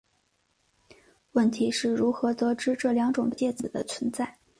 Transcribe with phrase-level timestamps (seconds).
[1.33, 4.35] 问题是如何得知这两种介子的存在。